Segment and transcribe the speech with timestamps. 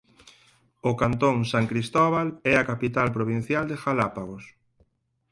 [0.89, 4.43] O Cantón San Cristóbal é a capital provincial de Galápagos.